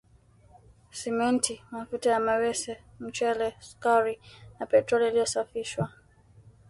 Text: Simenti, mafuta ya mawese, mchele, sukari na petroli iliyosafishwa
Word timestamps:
Simenti, 0.99 1.63
mafuta 1.71 2.09
ya 2.11 2.19
mawese, 2.19 2.83
mchele, 2.99 3.55
sukari 3.59 4.19
na 4.59 4.65
petroli 4.65 5.07
iliyosafishwa 5.07 5.89